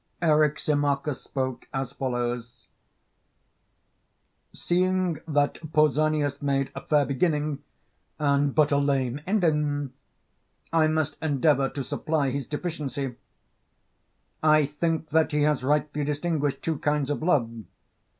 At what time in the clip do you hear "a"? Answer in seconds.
6.73-6.81, 8.71-8.77